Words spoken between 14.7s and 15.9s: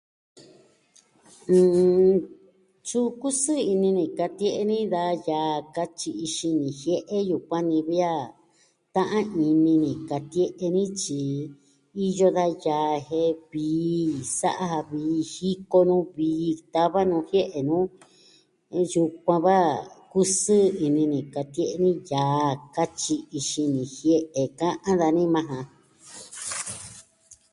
ja vii, jiko